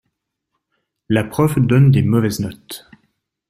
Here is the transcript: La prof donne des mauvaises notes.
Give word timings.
La 1.09 1.23
prof 1.23 1.59
donne 1.59 1.91
des 1.91 2.01
mauvaises 2.01 2.39
notes. 2.39 2.89